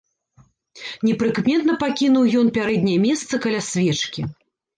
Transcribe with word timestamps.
Непрыкметна 1.09 1.75
пакінуў 1.83 2.25
ён 2.41 2.47
пярэдняе 2.57 2.97
месца 3.07 3.41
каля 3.45 3.61
свечкі. 3.71 4.21